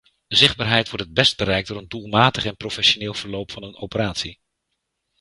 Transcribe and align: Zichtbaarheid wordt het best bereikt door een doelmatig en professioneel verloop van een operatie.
Zichtbaarheid 0.27 0.89
wordt 0.89 1.05
het 1.05 1.13
best 1.13 1.37
bereikt 1.37 1.67
door 1.67 1.77
een 1.77 1.87
doelmatig 1.87 2.45
en 2.45 2.55
professioneel 2.57 3.13
verloop 3.13 3.51
van 3.51 3.63
een 3.63 3.75
operatie. 3.77 4.39